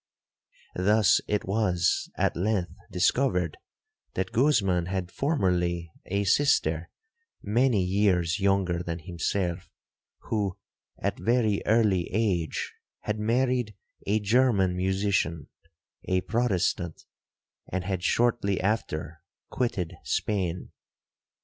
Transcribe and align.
Thus 0.77 1.21
it 1.27 1.45
was 1.45 2.09
at 2.15 2.35
length 2.35 2.71
discovered 2.91 3.57
that 4.15 4.31
Guzman 4.31 4.87
had 4.87 5.11
formerly 5.11 5.91
a 6.07 6.23
sister, 6.23 6.89
many 7.43 7.83
years 7.83 8.39
younger 8.39 8.81
than 8.81 8.97
himself, 8.97 9.69
who, 10.21 10.57
at 10.97 11.19
a 11.19 11.23
very 11.23 11.61
early 11.67 12.09
age, 12.11 12.73
had 13.01 13.19
married 13.19 13.75
a 14.07 14.19
German 14.19 14.75
musician, 14.75 15.49
a 16.05 16.21
Protestant, 16.21 17.05
and 17.71 17.83
had 17.83 18.01
shortly 18.01 18.59
after 18.59 19.21
quitted 19.51 19.93
Spain. 20.03 20.71